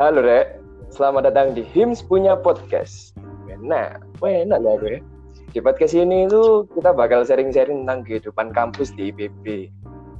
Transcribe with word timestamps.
Halo 0.00 0.24
Rek, 0.24 0.56
selamat 0.96 1.28
datang 1.28 1.52
di 1.52 1.60
HIMS 1.60 2.00
punya 2.08 2.32
podcast. 2.32 3.12
Nah, 3.60 4.00
enak 4.24 4.64
ya 4.64 4.72
gue. 4.80 5.04
Di 5.52 5.60
podcast 5.60 5.92
ini 5.92 6.24
tuh 6.24 6.64
kita 6.72 6.96
bakal 6.96 7.20
sharing-sharing 7.20 7.84
tentang 7.84 8.08
kehidupan 8.08 8.48
kampus 8.56 8.96
di 8.96 9.12
IPB. 9.12 9.68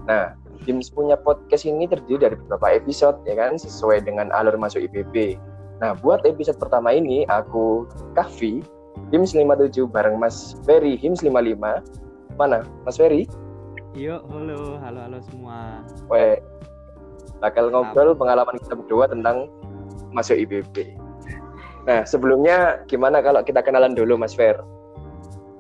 Nah, 0.05 0.37
HIMS 0.69 0.93
punya 0.93 1.17
podcast 1.17 1.65
ini 1.65 1.89
terdiri 1.89 2.29
dari 2.29 2.37
beberapa 2.37 2.77
episode 2.77 3.25
ya 3.25 3.41
kan, 3.41 3.57
sesuai 3.57 4.05
dengan 4.05 4.29
alur 4.37 4.61
masuk 4.61 4.85
IPB. 4.85 5.41
Nah, 5.81 5.97
buat 5.97 6.29
episode 6.29 6.61
pertama 6.61 6.93
ini 6.93 7.25
aku 7.33 7.89
Kahfi, 8.13 8.61
HIMS 9.17 9.33
57 9.33 9.89
bareng 9.89 10.21
Mas 10.21 10.61
Ferry 10.69 11.01
HIMS 11.01 11.25
55. 11.25 11.57
Mana, 12.37 12.69
Mas 12.85 13.01
Ferry? 13.01 13.25
Yuk, 13.97 14.29
halo, 14.29 14.77
halo, 14.77 15.09
halo 15.09 15.19
semua. 15.25 15.81
Weh, 16.13 16.37
bakal 17.41 17.73
ngobrol 17.73 18.13
pengalaman 18.13 18.61
kita 18.61 18.77
berdua 18.77 19.09
tentang 19.09 19.49
masuk 20.13 20.37
IBB. 20.37 20.95
Nah, 21.89 22.05
sebelumnya 22.05 22.85
gimana 22.85 23.25
kalau 23.25 23.41
kita 23.41 23.65
kenalan 23.65 23.97
dulu 23.97 24.21
Mas 24.21 24.37
Fer? 24.37 24.61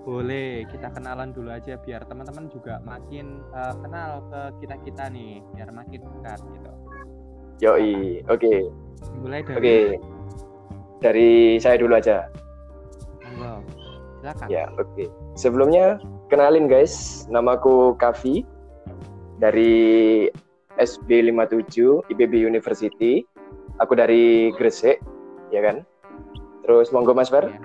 Boleh, 0.05 0.65
kita 0.69 0.91
kenalan 0.93 1.31
dulu 1.31 1.53
aja 1.53 1.77
biar 1.81 2.05
teman-teman 2.09 2.49
juga 2.49 2.81
makin 2.85 3.45
uh, 3.53 3.77
kenal 3.85 4.25
ke 4.33 4.41
kita-kita 4.65 5.13
nih, 5.13 5.45
biar 5.55 5.69
makin 5.71 6.01
dekat 6.03 6.41
gitu. 6.57 6.73
Yoi, 7.61 8.25
oke. 8.27 8.41
Okay. 8.41 8.61
Mulai 9.21 9.41
dari 9.45 9.53
Oke. 9.53 9.61
Okay. 9.61 9.85
Dari 11.01 11.30
saya 11.61 11.77
dulu 11.80 11.97
aja. 11.97 12.29
Monggo. 13.25 13.65
Silakan. 14.21 14.46
Ya, 14.49 14.69
oke. 14.77 14.89
Okay. 14.96 15.09
Sebelumnya 15.37 16.01
kenalin 16.33 16.69
guys, 16.69 17.24
namaku 17.29 17.96
Kavi 17.96 18.45
dari 19.41 20.29
SB 20.80 21.29
57 21.29 22.09
IPB 22.13 22.33
University. 22.41 23.24
Aku 23.81 23.97
dari 23.97 24.53
Gresik, 24.61 25.01
ya 25.49 25.65
kan? 25.65 25.81
Terus 26.69 26.93
monggo 26.93 27.17
Mas 27.17 27.33
Fer. 27.33 27.49
Ya. 27.49 27.61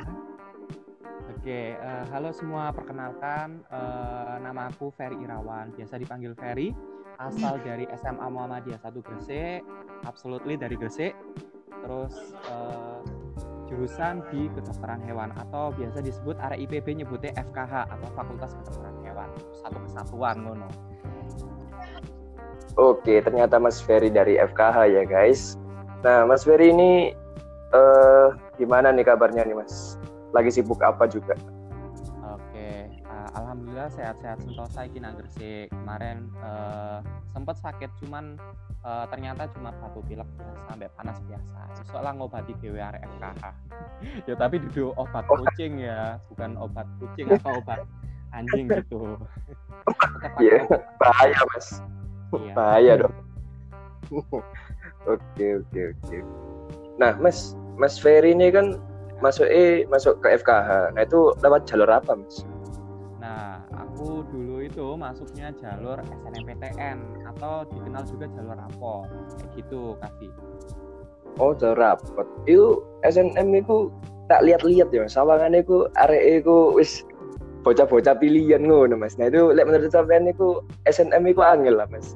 Oke, 1.35 1.61
uh, 1.75 2.07
halo 2.07 2.31
semua. 2.31 2.71
Perkenalkan, 2.71 3.59
uh, 3.67 4.39
nama 4.39 4.71
aku 4.71 4.95
Ferry 4.95 5.19
Irawan, 5.19 5.75
biasa 5.75 5.99
dipanggil 5.99 6.31
Ferry. 6.39 6.71
Asal 7.19 7.59
dari 7.67 7.83
SMA 7.99 8.27
Muhammadiyah 8.31 8.79
1 8.79 8.95
Gresik, 9.03 9.59
absolutely 10.07 10.55
dari 10.55 10.79
Gresik. 10.79 11.11
Terus 11.83 12.31
uh, 12.47 13.03
jurusan 13.67 14.23
di 14.31 14.47
kedokteran 14.55 15.03
hewan 15.03 15.35
atau 15.35 15.75
biasa 15.75 15.99
disebut 15.99 16.39
area 16.39 16.63
IPB 16.63 17.03
nyebutnya 17.03 17.35
FKH 17.35 17.91
atau 17.91 18.07
Fakultas 18.15 18.55
Kedokteran 18.55 18.95
Hewan. 19.03 19.29
Satu 19.59 19.77
kesatuan 19.83 20.47
ngono. 20.47 20.67
Oke, 22.79 23.19
ternyata 23.19 23.59
Mas 23.59 23.83
Ferry 23.83 24.07
dari 24.07 24.39
FKH 24.39 24.77
ya 24.95 25.03
guys. 25.03 25.59
Nah, 26.05 26.21
Mas 26.29 26.45
Ferry 26.45 26.69
ini 26.69 27.17
uh, 27.73 28.29
gimana 28.61 28.93
nih 28.93 29.09
kabarnya 29.09 29.41
nih 29.41 29.57
Mas? 29.57 29.97
Lagi 30.37 30.53
sibuk 30.53 30.77
apa 30.85 31.09
juga? 31.09 31.33
Oke, 32.21 32.93
uh, 33.09 33.29
alhamdulillah 33.33 33.89
sehat-sehat 33.89 34.37
sentosa 34.45 34.85
iki 34.85 35.01
nang 35.01 35.17
Gresik. 35.17 35.73
Kemarin 35.73 36.29
uh, 36.45 37.01
sempat 37.33 37.57
sakit 37.57 37.89
cuman 38.05 38.37
uh, 38.85 39.09
ternyata 39.09 39.49
cuma 39.57 39.73
batuk 39.81 40.05
pilek 40.05 40.29
biasa 40.37 40.61
sampai 40.69 40.93
panas 40.93 41.17
biasa. 41.25 41.59
Soalnya 41.89 42.21
ngobati 42.21 42.53
dewe 42.61 42.77
arek 42.77 43.01
FKH. 43.01 43.43
ya 44.29 44.33
tapi 44.37 44.61
duduk 44.61 44.93
obat 45.01 45.25
kucing 45.25 45.81
ya, 45.81 46.21
bukan 46.29 46.53
obat 46.61 46.85
kucing 47.01 47.33
atau 47.33 47.57
obat 47.57 47.81
anjing 48.29 48.69
gitu. 48.69 49.17
Iya, 50.41 50.65
bahaya 50.97 51.39
Mas. 51.53 51.81
Iya. 52.33 52.53
Bahaya 52.57 52.93
dong. 53.01 53.15
oke, 55.07 55.47
oke, 55.63 55.81
oke. 55.93 56.17
Nah, 57.01 57.17
Mas, 57.19 57.53
Mas 57.77 57.95
Ferry 57.97 58.33
ini 58.33 58.49
kan 58.49 58.79
masuk 59.23 59.47
eh 59.47 59.87
masuk 59.87 60.19
ke 60.19 60.35
FKH. 60.41 60.95
Nah, 60.95 61.03
itu 61.03 61.31
lewat 61.41 61.67
jalur 61.69 61.87
apa, 61.87 62.17
Mas? 62.17 62.43
Nah, 63.19 63.63
aku 63.73 64.21
dulu 64.29 64.61
itu 64.61 64.93
masuknya 64.99 65.49
jalur 65.57 65.97
SNMPTN 66.03 67.25
atau 67.35 67.65
dikenal 67.69 68.03
juga 68.05 68.25
jalur 68.35 68.55
rapor. 68.59 69.07
Kayak 69.39 69.49
gitu, 69.57 69.81
Kavi. 69.97 70.29
Oh, 71.41 71.51
jalur 71.55 71.79
rapor. 71.79 72.25
Itu 72.45 72.85
SNM 73.07 73.49
itu 73.55 73.89
tak 74.25 74.41
lihat-lihat 74.41 74.89
ya, 74.89 75.05
sawangannya 75.05 75.61
itu 75.61 75.85
arek 76.01 76.41
itu 76.41 76.73
wis 76.73 77.05
bocah-bocah 77.65 78.13
pilihan 78.21 78.61
ngono 78.61 78.93
Mas. 78.93 79.17
Nah 79.17 79.29
itu 79.29 79.49
lek 79.53 79.65
menurut 79.65 79.89
sampean 79.89 80.29
niku 80.29 80.61
SNM 80.85 81.25
iku 81.33 81.41
angel 81.41 81.81
lah 81.81 81.89
Mas. 81.89 82.13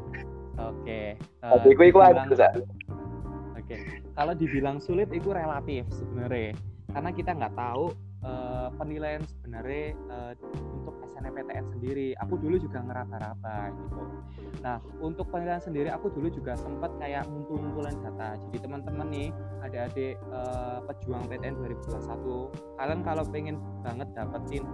Oke. 0.61 1.17
Uh, 1.41 1.57
Tapi 1.57 1.67
iku 1.73 1.81
iku 1.89 1.99
angel. 2.05 2.37
Kalau 4.19 4.35
dibilang 4.35 4.83
sulit 4.83 5.07
itu 5.15 5.31
relatif 5.31 5.87
sebenarnya. 5.95 6.51
Karena 6.91 7.09
kita 7.15 7.31
nggak 7.39 7.55
tahu 7.55 7.95
uh, 8.27 8.67
penilaian 8.75 9.23
sebenarnya 9.23 9.95
uh, 10.11 10.33
untuk 10.75 10.95
SNMPTN 11.15 11.65
sendiri. 11.71 12.11
Aku 12.27 12.35
dulu 12.35 12.59
juga 12.59 12.83
ngeraba-raba 12.83 13.71
gitu. 13.71 14.01
Nah, 14.59 14.83
untuk 14.99 15.31
penilaian 15.31 15.63
sendiri 15.63 15.87
aku 15.87 16.11
dulu 16.11 16.27
juga 16.27 16.59
sempat 16.59 16.91
kayak 16.99 17.31
ngumpul-ngumpulin 17.31 17.95
data. 18.03 18.35
Jadi 18.43 18.57
teman-teman 18.59 19.07
nih, 19.07 19.29
adik-adik 19.63 20.19
uh, 20.35 20.83
pejuang 20.83 21.23
PTN 21.31 21.55
2021, 21.79 22.75
kalian 22.75 23.01
kalau 23.07 23.23
pengen 23.23 23.55
banget 23.87 24.07
dapetin 24.11 24.67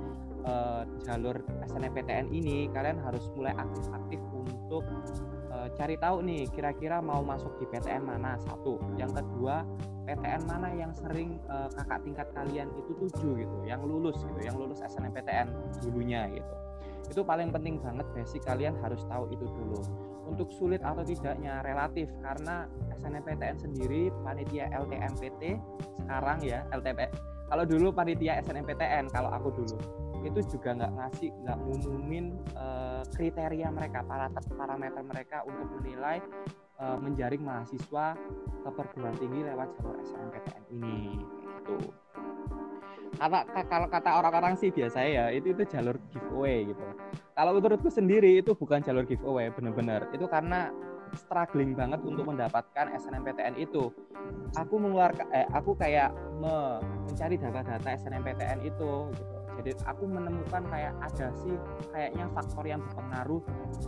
uh, 0.49 0.89
jalur 1.05 1.37
SNMPTN 1.69 2.33
ini 2.33 2.65
kalian 2.73 2.97
harus 2.97 3.29
mulai 3.37 3.53
aktif-aktif 3.53 4.17
untuk 4.33 4.81
cari 5.73 5.95
tahu 5.97 6.21
nih 6.21 6.45
kira-kira 6.53 7.01
mau 7.01 7.25
masuk 7.25 7.57
di 7.57 7.65
PTN 7.65 8.05
mana? 8.05 8.37
Satu. 8.45 8.77
Yang 8.99 9.23
kedua 9.23 9.65
PTN 10.05 10.41
mana 10.45 10.69
yang 10.77 10.93
sering 10.93 11.41
uh, 11.49 11.65
kakak 11.73 12.05
tingkat 12.05 12.27
kalian 12.37 12.69
itu 12.77 12.91
tujuh 13.01 13.31
gitu 13.41 13.57
yang 13.65 13.81
lulus 13.81 14.21
gitu 14.21 14.39
yang 14.45 14.53
lulus 14.53 14.85
SNMPTN 14.85 15.49
dulunya 15.81 16.29
gitu. 16.29 16.53
Itu 17.09 17.21
paling 17.25 17.49
penting 17.53 17.81
banget 17.81 18.05
basic 18.13 18.45
kalian 18.45 18.77
harus 18.81 19.01
tahu 19.09 19.25
itu 19.33 19.45
dulu. 19.49 19.81
Untuk 20.25 20.49
sulit 20.53 20.81
atau 20.81 21.05
tidaknya 21.05 21.61
relatif 21.61 22.09
karena 22.21 22.65
SNMPTN 23.01 23.57
sendiri 23.61 24.09
panitia 24.25 24.69
LTMPT 24.73 25.57
sekarang 26.01 26.41
ya 26.41 26.65
LTP 26.73 27.09
kalau 27.45 27.63
dulu 27.65 27.93
panitia 27.93 28.41
SNMPTN 28.41 29.13
kalau 29.13 29.29
aku 29.29 29.53
dulu 29.53 29.77
itu 30.25 30.57
juga 30.57 30.73
nggak 30.73 30.93
ngasih 30.97 31.29
nggak 31.45 31.57
ngumumin 31.61 32.25
uh, 32.57 33.01
kriteria 33.13 33.69
mereka 33.69 34.01
parameter 34.57 35.01
mereka 35.05 35.37
untuk 35.45 35.69
menilai 35.79 36.17
uh, 36.81 36.97
menjaring 36.97 37.45
mahasiswa 37.45 38.17
ke 38.65 38.69
perguruan 38.73 39.15
tinggi 39.21 39.45
lewat 39.45 39.69
jalur 39.77 39.97
SNMPTN 40.01 40.63
ini 40.73 41.21
gitu 41.61 41.77
karena 43.15 43.47
kalau 43.71 43.87
kata 43.87 44.11
orang-orang 44.19 44.59
sih 44.59 44.75
biasa 44.75 44.99
ya 45.07 45.25
itu 45.31 45.55
itu 45.55 45.63
jalur 45.71 45.95
giveaway 46.11 46.67
gitu 46.67 46.83
kalau 47.31 47.55
menurutku 47.55 47.87
sendiri 47.87 48.43
itu 48.43 48.51
bukan 48.51 48.83
jalur 48.83 49.07
giveaway 49.07 49.47
benar-benar 49.55 50.11
itu 50.11 50.27
karena 50.27 50.67
struggling 51.13 51.77
banget 51.77 52.03
untuk 52.03 52.27
mendapatkan 52.27 52.91
SNMPTN 52.97 53.55
itu. 53.61 53.89
Aku 54.57 54.75
mengeluarkan, 54.81 55.27
eh, 55.31 55.47
aku 55.53 55.77
kayak 55.77 56.11
me 56.41 56.81
mencari 57.07 57.39
data-data 57.39 57.89
SNMPTN 57.95 58.59
itu, 58.65 58.91
gitu. 59.15 59.34
Jadi 59.55 59.71
aku 59.87 60.03
menemukan 60.05 60.63
kayak 60.67 60.93
ada 60.99 61.27
sih 61.41 61.55
kayaknya 61.91 62.25
faktor 62.35 62.63
yang 62.67 62.81
berpengaruh 62.83 63.41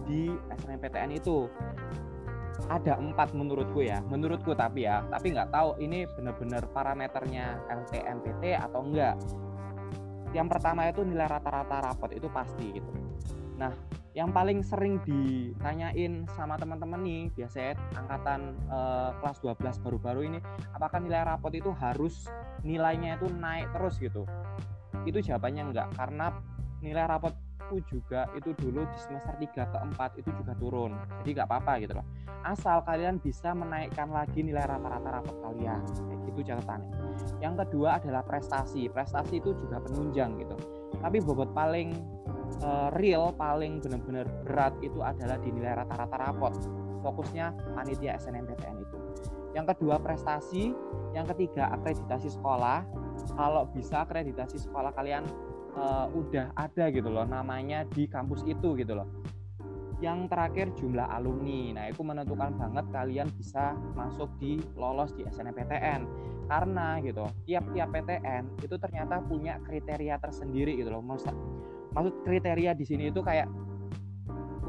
di 0.08 0.32
SNMPTN 0.64 1.12
itu. 1.16 1.52
Ada 2.68 2.98
empat 2.98 3.38
menurutku 3.38 3.86
ya, 3.86 4.02
menurutku 4.10 4.58
tapi 4.58 4.90
ya, 4.90 5.06
tapi 5.14 5.30
nggak 5.30 5.54
tahu 5.54 5.78
ini 5.78 6.10
benar-benar 6.18 6.66
parameternya 6.74 7.62
LTMPT 7.70 8.58
atau 8.58 8.82
enggak. 8.82 9.14
Yang 10.34 10.48
pertama 10.58 10.90
itu 10.90 11.06
nilai 11.06 11.30
rata-rata 11.30 11.86
rapot 11.86 12.10
itu 12.10 12.26
pasti 12.34 12.74
gitu. 12.74 12.90
Nah, 13.62 13.70
yang 14.18 14.34
paling 14.34 14.66
sering 14.66 14.98
ditanyain 15.06 16.26
sama 16.34 16.58
teman-teman 16.58 17.06
nih 17.06 17.30
biasanya 17.38 17.78
angkatan 18.02 18.58
uh, 18.66 19.14
kelas 19.22 19.38
12 19.46 19.86
baru-baru 19.86 20.22
ini 20.26 20.40
apakah 20.74 20.98
nilai 20.98 21.22
rapot 21.22 21.54
itu 21.54 21.70
harus 21.78 22.26
nilainya 22.66 23.22
itu 23.22 23.30
naik 23.38 23.70
terus 23.78 24.02
gitu 24.02 24.26
itu 25.08 25.20
jawabannya 25.32 25.72
enggak 25.72 25.88
karena 25.96 26.36
nilai 26.84 27.08
rapotku 27.08 27.82
juga 27.90 28.30
itu 28.38 28.54
dulu 28.60 28.86
di 28.86 28.98
semester 29.02 29.34
3 29.40 29.72
ke 29.72 29.78
4 29.98 30.20
itu 30.22 30.30
juga 30.36 30.54
turun. 30.60 30.94
Jadi 31.24 31.30
nggak 31.34 31.48
apa-apa 31.48 31.74
gitu 31.82 31.94
loh. 31.98 32.06
Asal 32.46 32.86
kalian 32.86 33.20
bisa 33.20 33.52
menaikkan 33.52 34.08
lagi 34.14 34.46
nilai 34.46 34.64
rata-rata 34.64 35.20
rapot 35.20 35.36
kalian. 35.42 35.82
Kayak 35.84 36.20
gitu 36.32 36.40
catatannya. 36.54 36.92
Yang 37.42 37.54
kedua 37.66 37.90
adalah 38.00 38.24
prestasi. 38.24 38.88
Prestasi 38.88 39.42
itu 39.42 39.52
juga 39.58 39.82
penunjang 39.84 40.38
gitu. 40.40 40.56
Tapi 41.02 41.18
bobot 41.20 41.52
paling 41.52 41.92
uh, 42.64 42.90
real 42.98 43.34
paling 43.36 43.80
benar-benar 43.84 44.28
berat 44.46 44.74
itu 44.84 45.00
adalah 45.04 45.38
di 45.42 45.50
nilai 45.52 45.78
rata-rata 45.84 46.16
rapot 46.18 46.54
fokusnya 47.06 47.54
panitia 47.78 48.18
SNMPTN 48.18 48.76
itu 48.82 48.98
yang 49.56 49.66
kedua 49.66 49.98
prestasi 49.98 50.76
yang 51.16 51.26
ketiga 51.34 51.72
akreditasi 51.74 52.30
sekolah 52.30 52.86
kalau 53.34 53.66
bisa 53.74 54.06
akreditasi 54.06 54.62
sekolah 54.62 54.94
kalian 54.94 55.26
uh, 55.78 56.10
udah 56.12 56.54
ada 56.58 56.90
gitu 56.94 57.10
loh 57.10 57.26
namanya 57.26 57.86
di 57.90 58.06
kampus 58.06 58.46
itu 58.46 58.78
gitu 58.78 58.98
loh 58.98 59.08
yang 59.98 60.30
terakhir 60.30 60.70
jumlah 60.78 61.10
alumni. 61.10 61.74
Nah, 61.74 61.86
itu 61.90 62.06
menentukan 62.06 62.54
banget 62.54 62.86
kalian 62.94 63.28
bisa 63.34 63.74
masuk 63.98 64.30
di 64.38 64.62
lolos 64.78 65.10
di 65.18 65.26
SNMPTN. 65.26 66.06
Karena 66.48 67.02
gitu, 67.04 67.28
tiap-tiap 67.44 67.90
PTN 67.92 68.62
itu 68.64 68.76
ternyata 68.80 69.20
punya 69.26 69.60
kriteria 69.66 70.22
tersendiri 70.22 70.78
gitu 70.80 70.94
loh. 70.94 71.04
Maksud, 71.98 72.14
kriteria 72.22 72.78
di 72.78 72.86
sini 72.86 73.10
itu 73.10 73.26
kayak 73.26 73.50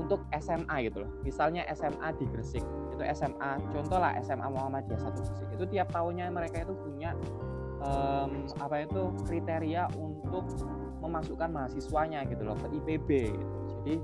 untuk 0.00 0.25
SMA 0.40 0.88
gitu 0.88 1.04
loh. 1.04 1.10
Misalnya 1.20 1.69
SMA 1.76 2.16
di 2.16 2.25
Gresik, 2.32 2.64
itu 2.96 3.02
SMA, 3.12 3.60
contoh 3.69 4.00
lah 4.00 4.16
SMA 4.25 4.48
Muhammadiyah 4.48 4.96
satu 4.96 5.20
Gresik. 5.20 5.48
Itu 5.52 5.64
tiap 5.69 5.92
tahunnya 5.92 6.32
mereka 6.32 6.64
itu 6.64 6.72
punya 6.72 7.12
um, 7.84 8.48
apa 8.64 8.88
itu 8.88 9.12
kriteria 9.28 9.92
untuk 10.00 10.48
memasukkan 11.04 11.52
mahasiswanya 11.52 12.25
gitu 12.26 12.48
loh 12.48 12.56
ke 12.56 12.66
IPB 12.80 13.08
gitu. 13.36 13.56
Jadi 13.78 13.94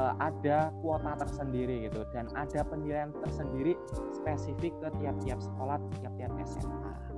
uh, 0.00 0.14
ada 0.18 0.72
kuota 0.80 1.12
tersendiri 1.20 1.86
gitu 1.86 2.02
dan 2.16 2.26
ada 2.32 2.64
penilaian 2.66 3.12
tersendiri 3.20 3.76
spesifik 4.16 4.72
ke 4.80 4.88
tiap-tiap 5.04 5.38
sekolah, 5.38 5.76
tiap-tiap 6.00 6.32
SMA. 6.48 7.13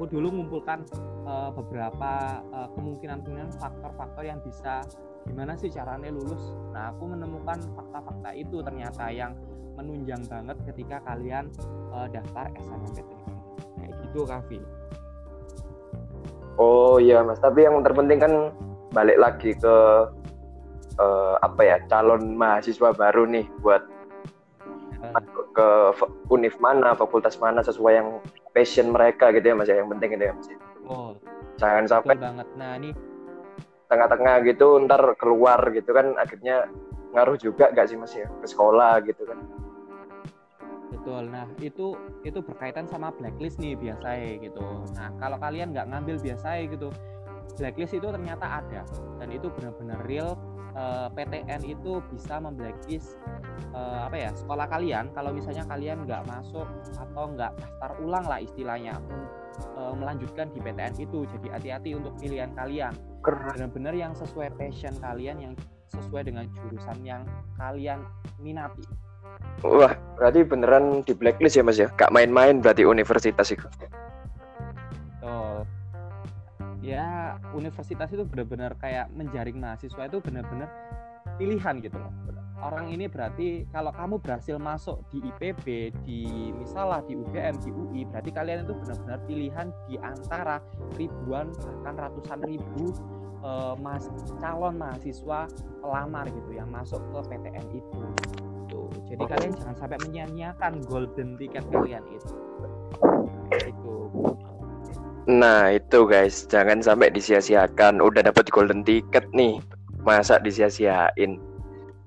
Aku 0.00 0.08
dulu 0.08 0.32
mengumpulkan 0.32 0.80
uh, 1.28 1.52
beberapa 1.52 2.40
uh, 2.56 2.72
kemungkinan-kemungkinan 2.72 3.52
faktor-faktor 3.60 4.24
yang 4.24 4.40
bisa 4.40 4.80
gimana 5.28 5.52
sih 5.60 5.68
caranya 5.68 6.08
lulus. 6.08 6.40
Nah, 6.72 6.88
aku 6.88 7.04
menemukan 7.04 7.60
fakta-fakta 7.76 8.32
itu 8.32 8.64
ternyata 8.64 9.12
yang 9.12 9.36
menunjang 9.76 10.24
banget 10.24 10.56
ketika 10.72 11.04
kalian 11.04 11.52
uh, 11.92 12.08
daftar 12.08 12.48
SNMPTN. 12.56 13.28
Kayak 13.76 13.92
gitu, 14.08 14.20
Kavi. 14.24 14.58
Oh 16.56 16.96
iya, 16.96 17.20
Mas. 17.20 17.36
Tapi 17.36 17.68
yang 17.68 17.84
terpenting 17.84 18.24
kan 18.24 18.56
balik 18.96 19.20
lagi 19.20 19.52
ke 19.52 19.76
uh, 20.96 21.36
apa 21.44 21.60
ya 21.60 21.76
calon 21.92 22.40
mahasiswa 22.40 22.96
baru 22.96 23.28
nih 23.28 23.44
buat 23.60 23.84
masuk 25.12 25.44
ke 25.52 25.68
univ 26.32 26.56
mana 26.56 26.96
fakultas 26.96 27.36
mana 27.36 27.60
sesuai 27.60 28.00
yang 28.00 28.08
passion 28.50 28.90
mereka 28.90 29.30
gitu 29.30 29.52
ya 29.52 29.54
mas 29.54 29.68
ya 29.70 29.78
yang 29.78 29.90
penting 29.90 30.10
itu 30.18 30.24
ya 30.26 30.32
mas 30.34 30.48
ya. 30.50 30.58
oh 30.90 31.14
jangan 31.60 31.84
sampai 31.86 32.16
banget. 32.16 32.48
Nah 32.56 32.72
ini 32.80 32.90
tengah-tengah 33.90 34.34
gitu 34.46 34.78
ntar 34.86 35.02
keluar 35.18 35.60
gitu 35.74 35.90
kan 35.92 36.14
akhirnya 36.16 36.70
ngaruh 37.10 37.36
juga 37.36 37.74
gak 37.74 37.90
sih 37.90 37.98
mas 37.98 38.14
ya 38.14 38.26
ke 38.40 38.46
sekolah 38.46 39.02
gitu 39.04 39.22
kan? 39.28 39.38
Betul. 40.90 41.30
Nah 41.30 41.46
itu 41.60 41.94
itu 42.26 42.38
berkaitan 42.40 42.86
sama 42.86 43.14
blacklist 43.14 43.58
nih 43.58 43.76
biasa 43.78 44.08
gitu. 44.40 44.62
Nah 44.96 45.10
kalau 45.20 45.38
kalian 45.38 45.74
nggak 45.74 45.86
ngambil 45.90 46.16
biasa 46.18 46.64
gitu 46.66 46.88
blacklist 47.58 47.92
itu 47.98 48.06
ternyata 48.06 48.62
ada 48.62 48.82
dan 49.18 49.28
itu 49.28 49.50
benar-benar 49.52 50.00
real 50.06 50.38
uh, 50.74 51.08
eh, 51.08 51.08
PTN 51.14 51.60
itu 51.66 52.02
bisa 52.12 52.38
memblacklist 52.38 53.18
uh, 53.74 54.06
apa 54.06 54.16
ya 54.16 54.30
sekolah 54.34 54.66
kalian. 54.70 55.10
Kalau 55.14 55.30
misalnya 55.34 55.64
kalian 55.66 56.06
nggak 56.06 56.26
masuk 56.26 56.66
atau 56.96 57.24
nggak 57.34 57.52
daftar 57.58 57.90
ulang 58.02 58.24
lah 58.26 58.38
istilahnya 58.42 58.98
uh, 59.78 59.94
melanjutkan 59.94 60.50
di 60.54 60.60
PTN 60.62 60.94
itu. 60.98 61.26
Jadi 61.26 61.46
hati-hati 61.50 61.90
untuk 61.96 62.14
pilihan 62.18 62.50
kalian. 62.54 62.94
Benar-benar 63.20 63.94
yang 63.94 64.12
sesuai 64.16 64.54
passion 64.56 64.94
kalian 64.98 65.36
yang 65.38 65.54
sesuai 65.90 66.30
dengan 66.30 66.46
jurusan 66.54 66.98
yang 67.02 67.22
kalian 67.58 68.06
minati. 68.38 68.86
Wah, 69.60 69.92
berarti 70.16 70.40
beneran 70.46 71.04
di 71.04 71.12
blacklist 71.12 71.60
ya 71.60 71.62
mas 71.66 71.76
ya? 71.76 71.92
Gak 71.92 72.10
main-main 72.10 72.64
berarti 72.64 72.88
universitas 72.88 73.52
itu? 73.52 73.66
Ya 76.90 77.38
universitas 77.54 78.10
itu 78.10 78.26
benar-benar 78.26 78.74
kayak 78.82 79.14
menjaring 79.14 79.62
mahasiswa 79.62 80.10
itu 80.10 80.18
benar-benar 80.18 80.66
pilihan 81.38 81.78
gitu 81.78 81.94
loh. 81.94 82.10
Orang 82.60 82.90
ini 82.90 83.06
berarti 83.06 83.64
kalau 83.72 83.94
kamu 83.94 84.18
berhasil 84.20 84.58
masuk 84.58 85.00
di 85.08 85.22
IPB 85.22 85.94
di 86.02 86.50
misalnya 86.52 87.00
di 87.06 87.14
UGM 87.16 87.54
di 87.62 87.70
UI 87.70 88.02
berarti 88.10 88.30
kalian 88.34 88.68
itu 88.68 88.74
benar-benar 88.74 89.18
pilihan 89.24 89.66
di 89.88 89.96
antara 90.02 90.58
ribuan 90.98 91.54
bahkan 91.56 91.94
ratusan 91.96 92.42
ribu 92.44 92.92
uh, 93.46 93.72
mas 93.78 94.10
calon 94.42 94.76
mahasiswa 94.76 95.48
pelamar 95.80 96.26
gitu 96.28 96.50
yang 96.52 96.68
masuk 96.68 97.00
ke 97.14 97.32
PTN 97.32 97.66
itu. 97.70 98.00
Tuh 98.68 98.90
jadi 99.08 99.24
kalian 99.24 99.52
jangan 99.56 99.76
sampai 99.78 99.98
menyia-nyiakan 100.10 100.84
golden 100.84 101.38
ticket 101.40 101.64
kalian 101.72 102.04
itu. 102.12 102.34
Itu 103.64 103.94
Nah 105.28 105.76
itu 105.76 106.08
guys, 106.08 106.48
jangan 106.48 106.80
sampai 106.80 107.12
disia-siakan. 107.12 108.00
Udah 108.00 108.24
dapat 108.24 108.48
golden 108.48 108.80
ticket 108.80 109.28
nih, 109.36 109.60
masa 110.00 110.40
disia-siain. 110.40 111.36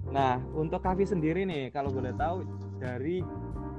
Nah 0.10 0.42
untuk 0.58 0.82
Kavi 0.82 1.06
sendiri 1.06 1.46
nih, 1.46 1.70
kalau 1.70 1.94
boleh 1.94 2.14
tahu 2.18 2.42
dari 2.82 3.22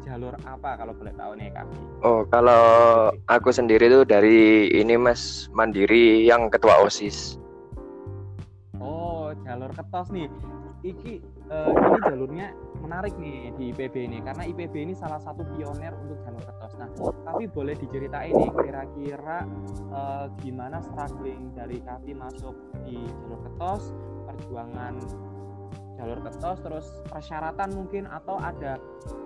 jalur 0.04 0.36
apa 0.44 0.76
kalau 0.76 0.92
boleh 0.92 1.14
tahu 1.16 1.32
nih 1.34 1.48
Kavi? 1.50 1.76
Oh 2.04 2.22
kalau 2.28 2.62
aku 3.26 3.50
sendiri 3.50 3.88
tuh 3.88 4.04
dari 4.04 4.68
ini 4.70 4.94
Mas 5.00 5.48
Mandiri 5.50 6.22
yang 6.22 6.52
ketua 6.52 6.84
osis. 6.84 7.40
Oh 8.78 9.32
jalur 9.42 9.72
ketos 9.72 10.12
nih. 10.12 10.28
Iki 10.84 11.24
uh, 11.48 11.72
ini 11.72 11.98
jalurnya 12.04 12.52
menarik 12.84 13.16
nih 13.16 13.56
di 13.56 13.72
IPB 13.72 14.04
ini 14.04 14.20
karena 14.20 14.44
IPB 14.44 14.74
ini 14.84 14.92
salah 14.92 15.16
satu 15.16 15.40
pionir 15.56 15.96
untuk 15.96 16.20
jalur 16.20 16.44
ketos. 16.44 16.76
Nah, 16.76 16.92
tapi 17.24 17.48
boleh 17.48 17.72
diceritain 17.72 18.36
nih 18.36 18.52
kira-kira 18.52 19.48
uh, 19.88 20.28
gimana 20.44 20.84
struggling 20.84 21.56
dari 21.56 21.80
Kavi 21.80 22.12
masuk 22.12 22.52
di 22.84 23.00
jalur 23.00 23.40
ketos, 23.48 23.96
perjuangan 24.28 25.00
jalur 25.96 26.20
ketos, 26.20 26.58
terus 26.60 26.86
persyaratan 27.08 27.72
mungkin 27.72 28.04
atau 28.04 28.36
ada 28.36 28.76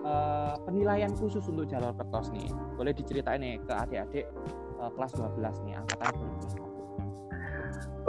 uh, 0.07 0.55
penilaian 0.63 1.11
khusus 1.19 1.43
untuk 1.51 1.67
jalur 1.67 1.91
ketos 1.99 2.31
nih. 2.31 2.47
Boleh 2.79 2.95
diceritain 2.95 3.43
nih 3.43 3.59
ke 3.67 3.75
adik-adik 3.75 4.31
uh, 4.79 4.95
kelas 4.95 5.11
12 5.11 5.67
nih 5.67 5.75
angkatan 5.75 6.15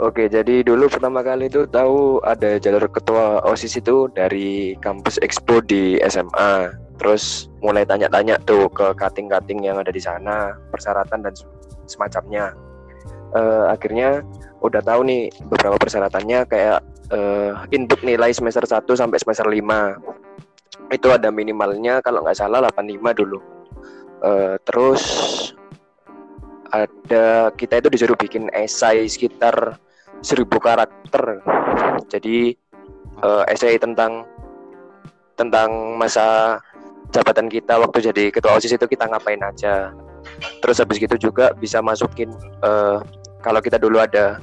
Oke, 0.00 0.32
jadi 0.32 0.64
dulu 0.64 0.88
pertama 0.88 1.20
kali 1.20 1.52
itu 1.52 1.68
tahu 1.68 2.24
ada 2.24 2.56
jalur 2.56 2.88
ketua 2.88 3.44
OSIS 3.44 3.84
itu 3.84 4.08
dari 4.08 4.72
kampus 4.80 5.20
Expo 5.20 5.60
di 5.60 6.00
SMA. 6.08 6.72
Terus 6.96 7.52
mulai 7.60 7.84
tanya-tanya 7.84 8.40
tuh 8.48 8.72
ke 8.72 8.96
kating-kating 8.96 9.60
yang 9.60 9.76
ada 9.76 9.92
di 9.92 10.00
sana, 10.00 10.56
persyaratan 10.72 11.20
dan 11.20 11.36
semacamnya. 11.84 12.56
Uh, 13.36 13.68
akhirnya 13.68 14.24
udah 14.64 14.80
tahu 14.80 15.04
nih 15.04 15.28
beberapa 15.52 15.76
persyaratannya 15.76 16.48
kayak 16.48 16.80
uh, 17.12 17.68
input 17.68 18.00
nilai 18.00 18.32
semester 18.32 18.64
1 18.64 18.88
sampai 18.96 19.20
semester 19.20 19.52
5. 19.52 20.96
Itu 20.96 21.12
ada 21.12 21.28
minimalnya 21.28 22.00
kalau 22.00 22.24
nggak 22.24 22.40
salah 22.40 22.64
85 22.72 23.20
dulu. 23.20 23.36
Uh, 24.24 24.56
terus 24.64 25.04
ada 26.72 27.52
kita 27.52 27.84
itu 27.84 27.88
disuruh 27.92 28.16
bikin 28.16 28.48
esai 28.56 29.04
sekitar 29.04 29.76
seribu 30.20 30.60
karakter. 30.60 31.40
Jadi 32.08 32.54
uh, 33.24 33.44
essay 33.48 33.76
tentang 33.80 34.24
tentang 35.36 35.96
masa 35.96 36.60
jabatan 37.10 37.48
kita 37.48 37.80
waktu 37.80 38.12
jadi 38.12 38.24
ketua 38.28 38.56
osis 38.60 38.76
itu 38.76 38.86
kita 38.86 39.08
ngapain 39.08 39.40
aja. 39.40 39.92
Terus 40.60 40.76
habis 40.78 41.00
gitu 41.00 41.16
juga 41.16 41.56
bisa 41.56 41.80
masukin 41.80 42.30
uh, 42.60 43.00
kalau 43.40 43.60
kita 43.64 43.80
dulu 43.80 44.00
ada 44.00 44.36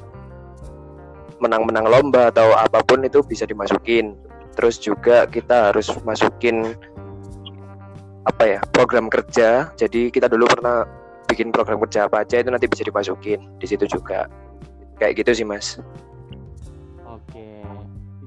menang-menang 1.38 1.86
lomba 1.86 2.34
atau 2.34 2.58
apa 2.58 2.82
pun 2.82 3.06
itu 3.06 3.22
bisa 3.22 3.46
dimasukin. 3.46 4.18
Terus 4.58 4.82
juga 4.82 5.30
kita 5.30 5.70
harus 5.70 5.86
masukin 6.02 6.74
apa 8.26 8.44
ya 8.58 8.60
program 8.74 9.06
kerja. 9.08 9.70
Jadi 9.78 10.10
kita 10.10 10.26
dulu 10.26 10.50
pernah 10.50 10.84
bikin 11.30 11.54
program 11.54 11.78
kerja 11.86 12.10
apa 12.10 12.26
aja 12.26 12.42
itu 12.42 12.50
nanti 12.50 12.66
bisa 12.66 12.82
dimasukin 12.88 13.38
di 13.60 13.68
situ 13.68 13.86
juga 13.86 14.26
kayak 14.98 15.24
gitu 15.24 15.32
sih 15.44 15.46
mas 15.48 15.78
oke 17.06 17.48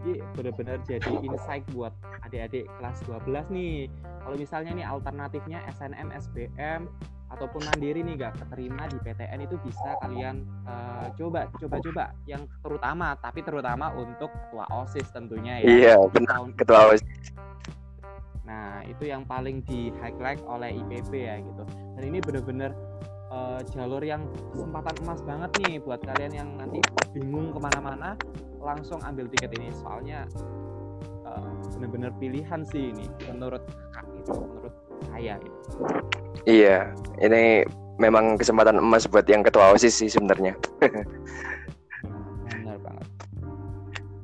jadi 0.00 0.12
benar-benar 0.34 0.78
jadi 0.88 1.12
insight 1.20 1.64
buat 1.76 1.92
adik-adik 2.24 2.64
kelas 2.80 2.98
12 3.04 3.52
nih 3.52 3.90
kalau 4.24 4.36
misalnya 4.38 4.72
nih 4.74 4.86
alternatifnya 4.86 5.58
SNM 5.76 6.08
SBM 6.14 6.88
ataupun 7.30 7.62
mandiri 7.62 8.02
nih 8.02 8.18
gak 8.18 8.42
keterima 8.42 8.90
di 8.90 8.98
PTN 9.06 9.46
itu 9.46 9.56
bisa 9.62 9.94
kalian 10.02 10.42
uh, 10.66 11.06
coba 11.14 11.46
coba-coba 11.62 12.10
yang 12.26 12.42
terutama 12.58 13.14
tapi 13.22 13.40
terutama 13.46 13.94
untuk 13.94 14.34
ketua 14.34 14.66
OSIS 14.74 15.06
tentunya 15.14 15.62
ya. 15.62 15.66
Iya, 15.70 15.94
benar 16.10 16.50
ketua 16.58 16.90
OSIS. 16.90 17.06
Nah, 18.42 18.82
itu 18.82 19.06
yang 19.06 19.22
paling 19.22 19.62
di 19.62 19.94
highlight 20.02 20.42
oleh 20.42 20.74
IPB 20.74 21.12
ya 21.14 21.38
gitu. 21.38 21.62
Dan 21.94 22.02
ini 22.02 22.18
benar-benar 22.18 22.74
uh, 23.30 23.60
jalur 23.72 24.02
yang 24.02 24.26
kesempatan 24.52 24.94
emas 25.06 25.20
banget 25.24 25.50
nih 25.64 25.78
buat 25.80 26.02
kalian 26.02 26.32
yang 26.34 26.48
nanti 26.58 26.82
bingung 27.14 27.54
ke 27.54 27.58
mana-mana 27.62 28.18
langsung 28.60 29.00
ambil 29.06 29.30
tiket 29.32 29.56
ini 29.56 29.72
soalnya 29.72 30.26
uh, 31.24 31.50
benar-benar 31.78 32.12
pilihan 32.18 32.60
sih 32.68 32.92
ini 32.92 33.06
menurut 33.30 33.62
kakak 33.94 34.06
itu 34.20 34.32
menurut 34.36 34.74
saya 35.08 35.34
gitu. 35.40 35.58
iya 36.44 36.76
ini 37.22 37.64
memang 37.96 38.36
kesempatan 38.36 38.76
emas 38.76 39.08
buat 39.08 39.24
yang 39.24 39.40
ketua 39.40 39.72
osis 39.72 39.96
sih 39.96 40.10
sebenarnya 40.12 40.52
benar 42.52 42.76
banget 42.84 43.06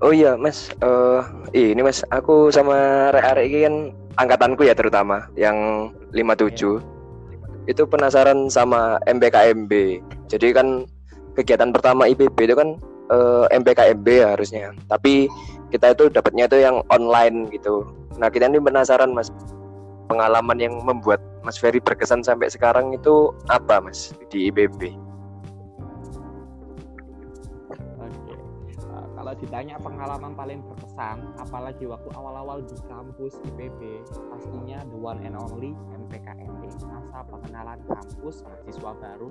oh 0.04 0.12
iya 0.12 0.36
mas 0.36 0.68
uh, 0.84 1.24
ini 1.56 1.80
mas 1.80 2.04
aku 2.12 2.52
sama 2.52 3.08
Rek 3.14 3.48
ini 3.48 3.60
kan 3.64 3.76
angkatanku 4.16 4.64
ya 4.64 4.76
terutama 4.76 5.28
yang 5.36 5.88
57 6.12 6.16
yeah. 6.52 6.95
Itu 7.66 7.82
penasaran 7.86 8.46
sama 8.50 8.98
MBKMB 9.06 10.02
jadi 10.26 10.54
kan 10.54 10.86
kegiatan 11.36 11.70
pertama 11.70 12.08
IPB 12.08 12.50
itu 12.50 12.56
kan 12.56 12.80
eh, 13.12 13.44
MPKMB 13.52 14.06
ya 14.08 14.28
harusnya. 14.34 14.72
Tapi 14.90 15.30
kita 15.70 15.92
itu 15.92 16.08
dapatnya 16.10 16.48
itu 16.48 16.58
yang 16.62 16.82
online 16.90 17.46
gitu. 17.52 17.86
Nah 18.16 18.32
kita 18.32 18.48
ini 18.50 18.58
penasaran 18.58 19.12
mas. 19.12 19.30
Pengalaman 20.06 20.62
yang 20.62 20.78
membuat 20.86 21.18
Mas 21.42 21.58
Ferry 21.58 21.82
berkesan 21.82 22.22
sampai 22.22 22.46
sekarang 22.46 22.94
itu 22.94 23.34
apa 23.50 23.82
mas 23.82 24.14
di 24.30 24.54
IPB 24.54 24.94
ditanya 29.40 29.76
pengalaman 29.80 30.32
paling 30.32 30.64
berkesan 30.64 31.20
apalagi 31.36 31.84
waktu 31.84 32.08
awal-awal 32.16 32.64
di 32.64 32.76
kampus 32.88 33.36
IPB 33.44 34.00
pastinya 34.32 34.80
the 34.88 34.98
one 34.98 35.20
and 35.24 35.36
only 35.36 35.76
MPKMB 35.92 36.62
masa 37.16 37.32
pengenalan 37.32 37.80
kampus 37.88 38.44
mahasiswa 38.44 38.92
baru 39.00 39.28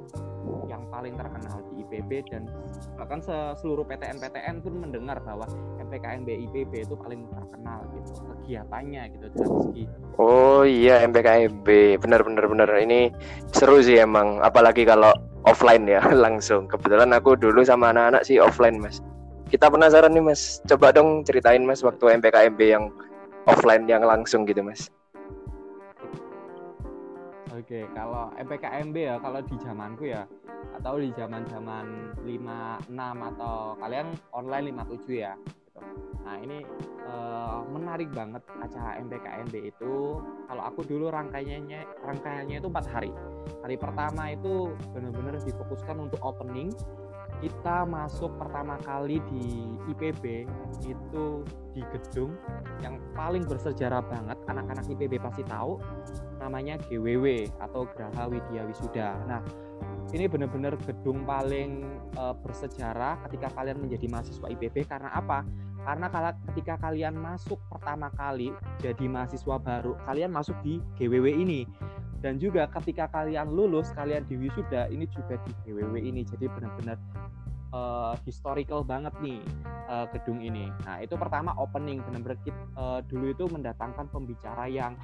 yang 0.65 0.83
paling 0.89 1.13
terkenal 1.13 1.57
di 1.69 1.85
IPB 1.85 2.11
dan 2.33 2.49
bahkan 2.97 3.21
seluruh 3.57 3.85
PTN-PTN 3.85 4.65
pun 4.65 4.73
mendengar 4.81 5.21
bahwa 5.21 5.45
MPKMB 5.77 6.29
IPB 6.49 6.89
itu 6.89 6.95
paling 6.97 7.29
terkenal 7.29 7.85
gitu 7.93 8.25
kegiatannya 8.25 9.01
gitu 9.13 9.25
dari 9.37 9.49
segi 9.69 9.83
oh 10.17 10.65
iya 10.65 11.05
MPKMB 11.05 12.01
benar-benar 12.01 12.45
benar. 12.49 12.69
Ini 12.73 13.13
seru 13.53 13.85
sih 13.85 14.01
emang 14.01 14.41
apalagi 14.41 14.81
kalau 14.81 15.13
offline 15.45 15.85
ya 15.85 16.01
langsung. 16.25 16.65
Kebetulan 16.65 17.13
aku 17.13 17.37
dulu 17.37 17.61
sama 17.61 17.93
anak-anak 17.93 18.25
sih 18.25 18.41
offline 18.41 18.81
mas 18.81 18.97
kita 19.49 19.69
penasaran 19.69 20.11
nih 20.13 20.23
mas 20.23 20.59
coba 20.65 20.89
dong 20.89 21.21
ceritain 21.21 21.61
mas 21.61 21.85
waktu 21.85 22.17
MPKMB 22.17 22.59
yang 22.61 22.89
offline 23.45 23.85
yang 23.85 24.01
langsung 24.01 24.43
gitu 24.45 24.65
mas 24.65 24.89
Oke, 27.55 27.87
kalau 27.95 28.35
MPKMB 28.35 28.95
ya, 28.99 29.15
kalau 29.23 29.39
di 29.39 29.55
zamanku 29.63 30.11
ya, 30.11 30.27
atau 30.75 30.99
di 30.99 31.07
zaman-zaman 31.15 32.11
56 32.27 32.91
atau 33.31 33.79
kalian 33.79 34.11
online 34.35 34.75
57 34.75 35.23
ya. 35.23 35.33
Gitu. 35.39 35.79
Nah 36.27 36.35
ini 36.41 36.67
uh, 37.07 37.63
menarik 37.71 38.11
banget 38.11 38.43
acara 38.59 38.99
MPKMB 38.99 39.55
itu. 39.71 40.19
Kalau 40.19 40.63
aku 40.67 40.83
dulu 40.83 41.07
rangkaiannya 41.07 42.03
rangkaiannya 42.03 42.59
itu 42.59 42.67
empat 42.67 42.85
hari. 42.91 43.11
Hari 43.63 43.75
pertama 43.79 44.35
itu 44.35 44.75
benar-benar 44.91 45.39
difokuskan 45.39 45.95
untuk 46.11 46.19
opening, 46.27 46.75
kita 47.43 47.83
masuk 47.83 48.31
pertama 48.39 48.79
kali 48.83 49.19
di 49.31 49.75
IPB 49.91 50.47
itu 50.87 51.25
di 51.75 51.81
gedung 51.91 52.35
yang 52.79 52.99
paling 53.11 53.43
bersejarah 53.43 53.99
banget 54.07 54.37
anak-anak 54.47 54.85
IPB 54.87 55.19
pasti 55.19 55.43
tahu 55.43 55.79
namanya 56.39 56.79
GWW 56.87 57.51
atau 57.59 57.87
Graha 57.95 58.31
Widya 58.31 58.63
Wisuda. 58.67 59.19
Nah, 59.27 59.41
ini 60.15 60.29
benar-benar 60.31 60.79
gedung 60.87 61.27
paling 61.27 61.83
uh, 62.15 62.35
bersejarah 62.39 63.19
ketika 63.27 63.51
kalian 63.51 63.83
menjadi 63.83 64.07
mahasiswa 64.07 64.47
IPB 64.47 64.87
karena 64.87 65.11
apa? 65.11 65.43
Karena 65.85 66.09
kalau 66.09 66.33
ketika 66.49 66.81
kalian 66.81 67.13
masuk 67.13 67.61
pertama 67.69 68.09
kali 68.17 68.49
jadi 68.81 69.05
mahasiswa 69.05 69.61
baru, 69.61 69.93
kalian 70.09 70.33
masuk 70.33 70.57
di 70.65 70.81
GWW 70.97 71.29
ini. 71.29 71.69
Dan 72.25 72.41
juga 72.41 72.65
ketika 72.73 73.05
kalian 73.13 73.53
lulus, 73.53 73.93
kalian 73.93 74.25
di 74.25 74.33
wisuda, 74.33 74.89
ini 74.89 75.05
juga 75.05 75.37
di 75.45 75.53
GWW 75.61 76.01
ini. 76.01 76.25
Jadi 76.25 76.49
benar-benar 76.49 76.97
uh, 77.75 78.13
historical 78.23 78.81
banget 78.87 79.11
nih 79.19 79.43
uh, 79.91 80.07
gedung 80.15 80.39
ini. 80.39 80.71
Nah 80.87 81.03
itu 81.03 81.19
pertama 81.19 81.51
opening 81.59 81.99
benar-benar 81.99 82.39
uh, 82.79 82.99
dulu 83.03 83.35
itu 83.35 83.45
mendatangkan 83.51 84.07
pembicara 84.07 84.65
yang 84.71 84.95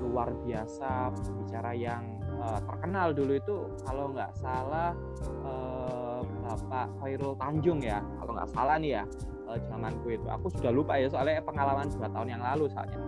luar 0.00 0.32
biasa, 0.42 1.12
pembicara 1.14 1.76
yang 1.76 2.02
uh, 2.40 2.58
terkenal 2.64 3.12
dulu 3.12 3.32
itu 3.36 3.56
kalau 3.84 4.10
nggak 4.10 4.32
salah 4.40 4.96
uh, 5.44 6.20
Bapak 6.46 6.88
Khairul 7.02 7.36
Tanjung 7.36 7.84
ya, 7.84 8.00
kalau 8.18 8.32
nggak 8.34 8.50
salah 8.50 8.76
nih 8.80 9.02
ya 9.02 9.04
uh, 9.46 9.58
zamanku 9.68 10.16
itu. 10.16 10.26
Aku 10.26 10.48
sudah 10.48 10.72
lupa 10.72 10.96
ya 10.96 11.12
soalnya 11.12 11.44
pengalaman 11.44 11.86
dua 11.92 12.08
tahun 12.10 12.28
yang 12.32 12.42
lalu 12.42 12.64
soalnya 12.72 12.98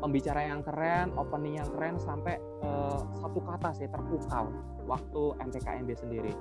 pembicara 0.00 0.48
yang 0.48 0.64
keren, 0.64 1.12
opening 1.20 1.60
yang 1.60 1.68
keren 1.76 2.00
sampai 2.00 2.40
uh, 2.62 3.00
satu 3.20 3.40
kata 3.40 3.70
sih 3.76 3.88
terpukau 3.88 4.52
waktu 4.88 5.22
MPKMB 5.40 5.90
sendiri. 5.96 6.32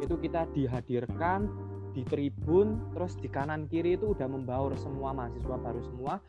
Itu 0.00 0.16
kita 0.18 0.48
dihadirkan 0.52 1.48
di 1.92 2.02
tribun 2.08 2.80
terus 2.96 3.20
di 3.20 3.28
kanan 3.28 3.68
kiri 3.68 4.00
itu 4.00 4.16
udah 4.16 4.24
membaur 4.24 4.72
semua 4.80 5.12
mahasiswa 5.12 5.56
baru 5.60 5.80
semua 5.84 6.24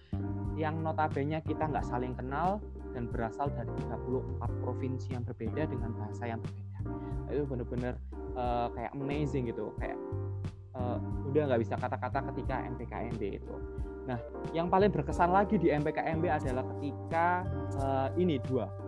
yang 0.59 0.83
notabene 0.83 1.39
kita 1.39 1.71
nggak 1.71 1.87
saling 1.87 2.11
kenal 2.19 2.59
dan 2.93 3.09
berasal 3.09 3.49
dari 3.49 3.71
34 3.89 4.43
provinsi 4.61 5.17
yang 5.17 5.23
berbeda 5.25 5.65
dengan 5.65 5.95
bahasa 5.97 6.29
yang 6.29 6.39
berbeda. 6.43 6.79
Itu 7.31 7.43
benar-benar 7.49 7.93
uh, 8.37 8.67
kayak 8.75 8.91
amazing 8.93 9.49
gitu 9.49 9.73
kayak 9.81 9.97
uh, 10.77 10.99
udah 11.31 11.41
nggak 11.49 11.61
bisa 11.63 11.79
kata-kata 11.79 12.19
ketika 12.35 12.55
MPKMB 12.75 13.21
itu. 13.41 13.55
Nah 14.05 14.19
yang 14.51 14.67
paling 14.67 14.91
berkesan 14.91 15.31
lagi 15.31 15.57
di 15.57 15.71
MPKMB 15.73 16.27
adalah 16.27 16.67
ketika 16.77 17.47
uh, 17.81 18.09
ini 18.19 18.37
dua 18.45 18.82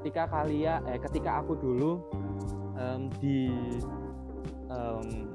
ketika 0.00 0.24
kalian 0.32 0.80
eh 0.88 0.96
ketika 0.96 1.44
aku 1.44 1.52
dulu 1.60 2.00
um, 2.80 3.12
di 3.20 3.52
um, 4.72 5.28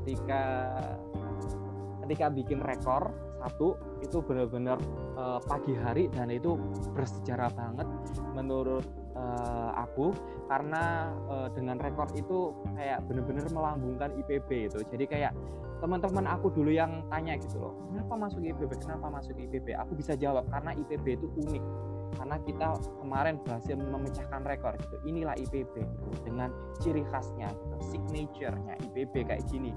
ketika 0.00 0.42
ketika 2.08 2.26
bikin 2.32 2.64
rekor 2.64 3.12
satu 3.38 3.78
itu 4.02 4.18
benar-benar 4.24 4.80
uh, 5.14 5.38
pagi 5.44 5.76
hari 5.76 6.10
dan 6.10 6.32
itu 6.32 6.58
bersejarah 6.96 7.52
banget 7.54 7.86
menurut 8.34 8.82
uh, 9.14 9.70
aku 9.78 10.10
karena 10.48 11.12
uh, 11.28 11.46
dengan 11.52 11.78
rekor 11.78 12.08
itu 12.18 12.56
kayak 12.74 13.04
benar-benar 13.06 13.46
melambungkan 13.52 14.10
IPB 14.24 14.72
itu. 14.72 14.80
Jadi 14.90 15.04
kayak 15.06 15.32
teman-teman 15.78 16.26
aku 16.26 16.50
dulu 16.50 16.74
yang 16.74 17.06
tanya 17.06 17.38
gitu 17.38 17.62
loh 17.62 17.74
kenapa 17.90 18.14
masuk 18.18 18.42
IPB 18.42 18.70
kenapa 18.82 19.06
masuk 19.14 19.34
IPB 19.38 19.78
aku 19.78 19.94
bisa 19.94 20.18
jawab 20.18 20.42
karena 20.50 20.74
IPB 20.74 21.06
itu 21.22 21.26
unik 21.38 21.64
karena 22.16 22.36
kita 22.42 22.68
kemarin 23.02 23.36
berhasil 23.42 23.74
memecahkan 23.76 24.40
rekor 24.46 24.72
gitu. 24.80 24.96
Inilah 25.04 25.34
IPB 25.36 25.74
gitu 25.76 26.10
dengan 26.24 26.48
ciri 26.80 27.04
khasnya 27.08 27.52
gitu, 27.52 27.76
signaturenya 27.92 28.74
IPB 28.90 29.28
kayak 29.28 29.44
gini. 29.50 29.74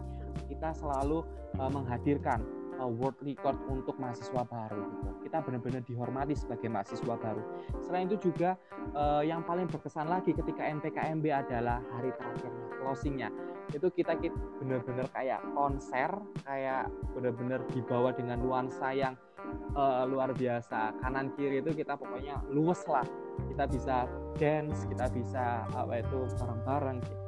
Kita 0.48 0.72
selalu 0.76 1.26
uh, 1.60 1.72
menghadirkan 1.72 2.44
uh, 2.80 2.88
world 2.88 3.18
record 3.22 3.58
untuk 3.68 3.96
mahasiswa 4.00 4.42
baru 4.48 4.84
gitu. 4.90 5.10
kita 5.28 5.38
benar-benar 5.44 5.84
dihormati 5.86 6.34
sebagai 6.34 6.68
mahasiswa 6.68 7.16
baru. 7.20 7.44
Selain 7.84 8.10
itu 8.10 8.32
juga 8.32 8.58
uh, 8.98 9.22
yang 9.22 9.46
paling 9.46 9.70
berkesan 9.70 10.08
lagi 10.10 10.34
ketika 10.34 10.66
MPKMB 10.66 11.26
adalah 11.30 11.80
hari 11.94 12.10
terakhirnya 12.16 12.66
closingnya 12.82 13.30
itu 13.72 13.88
kita, 13.92 14.14
kita 14.20 14.36
benar-benar 14.60 15.08
kayak 15.16 15.40
konser 15.56 16.12
kayak 16.44 16.92
benar-benar 17.16 17.64
dibawa 17.72 18.12
dengan 18.12 18.44
nuansa 18.44 18.92
yang 18.92 19.14
uh, 19.74 20.04
luar 20.08 20.36
biasa. 20.36 20.96
Kanan 21.00 21.32
kiri 21.36 21.64
itu 21.64 21.72
kita 21.72 21.96
pokoknya 21.96 22.40
luwes 22.52 22.84
lah. 22.88 23.08
Kita 23.48 23.64
bisa 23.68 23.96
dance 24.36 24.84
kita 24.88 25.08
bisa 25.12 25.66
apa 25.72 26.04
itu 26.04 26.28
bareng-bareng 26.40 26.98
gitu. 27.04 27.24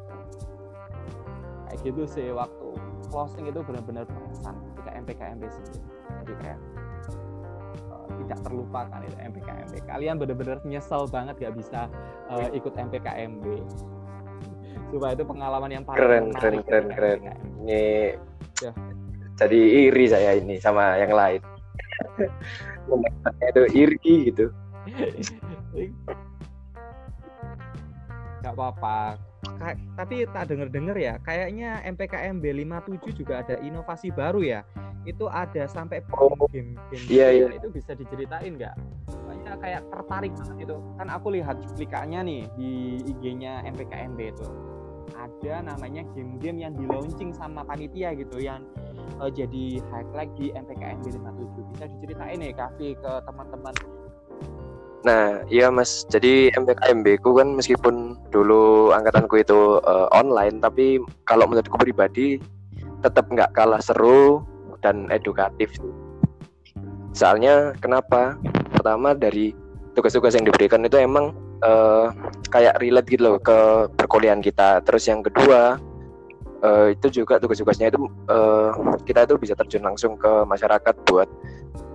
Kayak 1.64 1.80
gitu 1.90 2.04
sih 2.06 2.28
waktu 2.36 2.68
closing 3.10 3.48
itu 3.48 3.60
benar-benar 3.64 4.04
berkesan. 4.06 4.56
Ketika 4.76 4.92
MPKMB 5.00 5.44
sendiri. 5.48 5.80
Jadi 6.24 6.34
kayak 6.44 6.60
uh, 7.92 8.08
tidak 8.24 8.40
terlupakan 8.44 9.00
itu 9.04 9.18
MPKMB 9.20 9.74
kalian 9.88 10.16
benar-benar 10.20 10.58
nyesel 10.68 11.08
banget 11.08 11.36
gak 11.40 11.56
bisa 11.56 11.88
uh, 12.32 12.50
ikut 12.52 12.74
MPKMB 12.76 13.46
Coba 14.94 15.18
itu 15.18 15.26
pengalaman 15.26 15.74
yang 15.74 15.82
paling 15.82 15.98
keren 15.98 16.26
keren 16.38 16.62
keren 16.70 16.88
keren. 16.94 17.20
ini 17.66 18.14
ya. 18.62 18.70
jadi 19.42 19.62
iri 19.90 20.06
saya 20.06 20.38
ini 20.38 20.62
sama 20.62 21.02
yang 21.02 21.18
lain. 21.18 21.42
Itu 23.42 23.62
iri 23.74 24.30
gitu. 24.30 24.54
Nggak 28.46 28.54
apa-apa. 28.54 29.18
Tapi 29.98 30.30
tak 30.30 30.54
denger 30.54 30.70
dengar 30.70 30.98
ya 31.02 31.18
kayaknya 31.26 31.82
MPKMB 31.90 32.46
57 32.70 33.18
juga 33.26 33.42
ada 33.42 33.58
inovasi 33.66 34.14
baru 34.14 34.46
ya. 34.46 34.62
Itu 35.10 35.26
ada 35.26 35.66
sampai 35.66 36.06
oh, 36.14 36.38
game 36.54 36.78
game 36.94 37.06
iya, 37.10 37.28
iya. 37.34 37.50
itu 37.50 37.74
bisa 37.74 37.98
diceritain 37.98 38.62
nggak? 38.62 38.78
Banyak 39.10 39.58
kayak 39.58 39.82
tertarik 39.90 40.32
banget 40.38 40.70
itu. 40.70 40.78
Kan 41.02 41.10
aku 41.10 41.34
lihat 41.34 41.58
cuplikannya 41.66 42.20
nih 42.22 42.42
di 42.54 42.72
IG-nya 43.10 43.66
MPKMB 43.74 44.20
itu 44.22 44.73
ada 45.14 45.64
namanya 45.64 46.04
game-game 46.16 46.64
yang 46.64 46.74
di 46.76 46.86
launching 46.88 47.36
sama 47.36 47.62
panitia 47.64 48.16
gitu 48.16 48.40
yang 48.40 48.64
uh, 49.20 49.32
jadi 49.32 49.84
highlight 49.92 50.32
di 50.40 50.56
MPKMB 50.56 51.06
57 51.20 51.72
bisa 51.76 51.86
diceritain 51.98 52.38
nih 52.40 52.52
Kavi 52.56 52.96
ke 52.98 53.12
teman-teman? 53.28 53.74
Nah, 55.04 55.44
iya 55.52 55.68
Mas. 55.68 56.08
Jadi 56.08 56.48
MPKMB 56.56 57.20
ku 57.20 57.36
kan 57.36 57.60
meskipun 57.60 58.16
dulu 58.32 58.96
angkatanku 58.96 59.44
itu 59.44 59.84
uh, 59.84 60.08
online, 60.16 60.64
tapi 60.64 61.04
kalau 61.28 61.44
menurutku 61.44 61.76
pribadi 61.76 62.40
tetap 63.04 63.28
nggak 63.28 63.52
kalah 63.52 63.84
seru 63.84 64.48
dan 64.80 65.12
edukatif 65.12 65.76
soalnya 67.14 67.78
kenapa? 67.78 68.36
Pertama 68.74 69.14
dari 69.14 69.54
tugas-tugas 69.94 70.34
yang 70.34 70.50
diberikan 70.50 70.82
itu 70.84 70.98
emang 70.98 71.32
uh, 71.64 72.12
kayak 72.52 72.78
relate 72.84 73.08
gitu 73.08 73.24
loh 73.24 73.38
ke 73.40 73.88
perkuliahan 73.96 74.44
kita. 74.44 74.84
Terus 74.84 75.08
yang 75.08 75.24
kedua 75.24 75.80
uh, 76.62 76.88
itu 76.92 77.24
juga 77.24 77.40
tugas-tugasnya 77.40 77.90
itu 77.90 78.00
uh, 78.30 78.76
kita 79.08 79.26
itu 79.26 79.40
bisa 79.40 79.54
terjun 79.56 79.88
langsung 79.88 80.20
ke 80.20 80.44
masyarakat 80.46 80.96
buat 81.08 81.30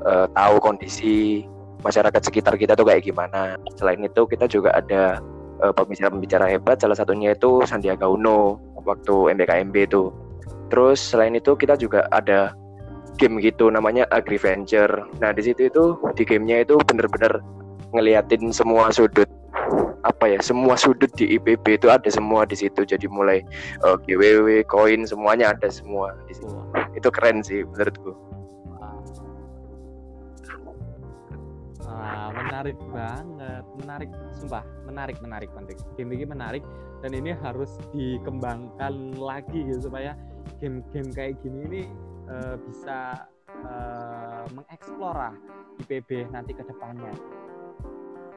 uh, 0.08 0.26
tahu 0.32 0.56
kondisi 0.58 1.44
masyarakat 1.84 2.20
sekitar 2.24 2.56
kita 2.56 2.74
tuh 2.74 2.88
kayak 2.88 3.06
gimana. 3.06 3.60
Selain 3.78 4.00
itu 4.02 4.26
kita 4.26 4.50
juga 4.50 4.74
ada 4.74 5.22
pembicara-pembicara 5.58 6.46
hebat. 6.46 6.78
Salah 6.78 6.94
satunya 6.94 7.34
itu 7.34 7.66
Sandiaga 7.66 8.06
Uno 8.06 8.62
waktu 8.86 9.34
MBKMB 9.34 9.90
itu. 9.90 10.14
Terus 10.70 11.02
selain 11.02 11.34
itu 11.34 11.58
kita 11.58 11.74
juga 11.74 12.06
ada 12.14 12.54
game 13.18 13.42
gitu 13.42 13.66
namanya 13.66 14.06
Agriventure. 14.14 15.06
Nah 15.18 15.34
di 15.34 15.42
situ 15.42 15.66
itu 15.66 15.98
di 16.14 16.22
gamenya 16.22 16.62
itu 16.62 16.78
bener-bener 16.86 17.42
ngeliatin 17.90 18.54
semua 18.54 18.94
sudut 18.94 19.26
apa 20.06 20.30
ya 20.30 20.38
semua 20.38 20.78
sudut 20.78 21.10
di 21.18 21.38
IPB 21.38 21.82
itu 21.82 21.88
ada 21.90 22.06
semua 22.10 22.46
di 22.46 22.54
situ. 22.54 22.86
Jadi 22.86 23.06
mulai 23.10 23.42
uh, 23.82 23.94
eh, 23.94 23.96
GWW 24.06 24.48
koin 24.70 25.02
semuanya 25.08 25.54
ada 25.54 25.68
semua 25.70 26.14
di 26.30 26.34
situ. 26.38 26.54
Itu 26.94 27.08
keren 27.10 27.42
sih 27.42 27.66
menurutku. 27.66 28.14
Ah, 31.88 32.30
menarik 32.30 32.78
banget. 32.94 33.64
Menarik 33.80 34.10
sumpah 34.36 34.62
menarik 34.86 35.16
menarik 35.18 35.50
penting 35.54 35.78
game 35.98 36.10
ini 36.14 36.24
menarik 36.26 36.64
dan 37.02 37.14
ini 37.14 37.30
harus 37.30 37.70
dikembangkan 37.94 39.14
lagi 39.18 39.66
gitu 39.66 39.86
supaya 39.86 40.18
game-game 40.58 41.10
kayak 41.14 41.38
gini 41.38 41.58
ini 41.70 41.82
uh, 42.26 42.58
bisa 42.58 43.28
uh, 43.62 44.44
mengeksplor 44.50 45.14
IPB 45.86 46.26
nanti 46.34 46.52
ke 46.54 46.62
depannya. 46.66 47.14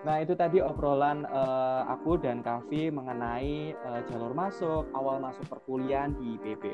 Nah 0.01 0.17
itu 0.17 0.34
tadi 0.34 0.58
obrolan 0.58 1.29
uh, 1.29 1.86
aku 1.86 2.17
dan 2.17 2.41
Kavi 2.41 2.89
mengenai 2.89 3.77
uh, 3.86 4.01
jalur 4.10 4.34
masuk, 4.34 4.89
awal 4.98 5.22
masuk 5.22 5.46
perkuliahan 5.46 6.17
di 6.17 6.41
IPB. 6.41 6.74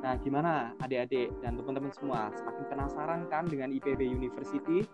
Nah 0.00 0.16
gimana 0.16 0.72
adik-adik 0.80 1.36
dan 1.44 1.60
teman-teman 1.60 1.92
semua, 1.92 2.32
semakin 2.32 2.64
penasaran 2.72 3.20
kan 3.28 3.44
dengan 3.44 3.68
IPB 3.76 4.08
University? 4.08 4.88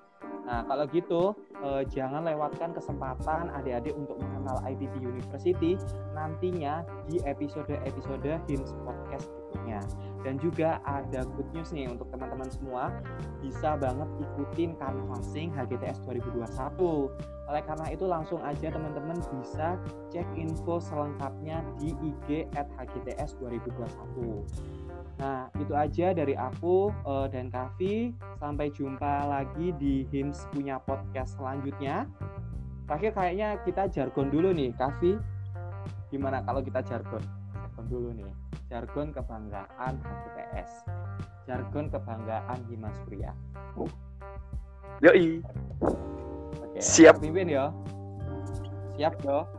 Nah, 0.48 0.64
kalau 0.64 0.88
gitu 0.88 1.36
eh, 1.60 1.84
jangan 1.92 2.24
lewatkan 2.24 2.72
kesempatan 2.72 3.52
adik-adik 3.52 3.92
untuk 3.92 4.16
mengenal 4.16 4.56
IPB 4.64 5.04
University 5.04 5.76
nantinya 6.16 6.88
di 7.04 7.20
episode-episode 7.28 8.40
HIMS 8.48 8.72
Podcast 8.80 9.28
berikutnya. 9.28 9.80
Dan 10.24 10.34
juga 10.40 10.80
ada 10.88 11.22
good 11.36 11.46
news 11.52 11.70
nih 11.70 11.86
untuk 11.86 12.08
teman-teman 12.10 12.48
semua, 12.48 12.90
bisa 13.44 13.76
banget 13.76 14.08
ikutin 14.18 14.74
canvassing 14.80 15.52
HGTS 15.52 16.00
2021. 16.08 17.12
Oleh 17.48 17.62
karena 17.64 17.86
itu 17.88 18.04
langsung 18.04 18.40
aja 18.44 18.68
teman-teman 18.68 19.20
bisa 19.20 19.76
cek 20.12 20.26
info 20.36 20.80
selengkapnya 20.80 21.64
di 21.80 21.92
IG 22.02 22.48
at 22.56 22.68
HGTS 22.76 23.36
2021. 23.40 24.77
Nah, 25.18 25.50
itu 25.58 25.74
aja 25.74 26.14
dari 26.14 26.38
aku 26.38 26.94
uh, 27.02 27.26
dan 27.26 27.50
Kavi. 27.50 28.14
Sampai 28.38 28.70
jumpa 28.70 29.26
lagi 29.26 29.74
di 29.74 30.06
HIMS 30.14 30.46
punya 30.54 30.78
podcast 30.78 31.34
selanjutnya. 31.34 32.06
Terakhir 32.86 33.12
kayaknya 33.18 33.48
kita 33.66 33.90
jargon 33.90 34.30
dulu 34.30 34.54
nih, 34.54 34.70
Kavi. 34.78 35.18
Gimana 36.14 36.40
kalau 36.46 36.62
kita 36.62 36.80
jargon? 36.86 37.20
Jargon 37.50 37.86
dulu 37.90 38.08
nih. 38.14 38.30
Jargon 38.70 39.10
kebanggaan 39.10 39.94
HTTS. 39.98 40.70
Jargon 41.50 41.90
kebanggaan 41.90 42.58
Himas 42.70 42.94
Surya. 43.02 43.34
Yoi. 45.02 45.42
Oke, 46.62 46.78
Siap. 46.78 47.18
Pimpin 47.18 47.50
ya. 47.50 47.74
Siap 48.94 49.18
yo. 49.26 49.50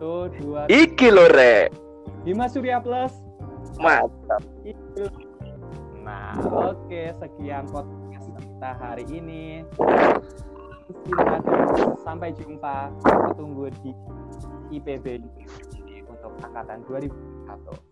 Tuh, 0.00 0.32
dua. 0.40 0.64
Iki 0.72 1.08
lore. 1.12 1.68
Himas 2.24 2.56
Surya 2.56 2.80
Plus 2.80 3.12
Mantap. 3.78 4.42
Nah, 6.04 6.36
oke, 6.36 6.84
okay, 6.84 7.12
sekian 7.16 7.64
podcast 7.68 8.28
kita 8.36 8.70
hari 8.76 9.04
ini. 9.08 9.64
Sampai 12.04 12.36
jumpa. 12.36 12.92
Kita 13.00 13.30
tunggu 13.36 13.72
di 13.80 13.90
IPB 14.76 15.20
untuk 16.08 16.32
angkatan 16.44 16.84
2001. 16.88 17.83